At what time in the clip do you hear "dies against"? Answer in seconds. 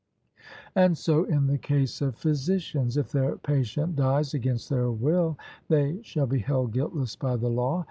3.95-4.67